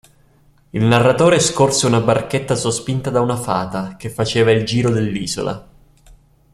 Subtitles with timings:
[0.71, 5.67] Il narratore scorse una barchetta sospinta da una fata, che faceva il giro dell'isola.